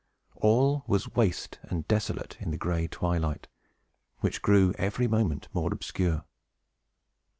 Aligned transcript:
All 0.37 0.83
was 0.87 1.13
waste 1.13 1.59
and 1.61 1.87
desolate, 1.87 2.35
in 2.39 2.49
the 2.49 2.57
gray 2.57 2.87
twilight, 2.87 3.47
which 4.21 4.41
grew 4.41 4.73
every 4.79 5.07
moment 5.07 5.47
more 5.53 5.71
obscure. 5.71 6.25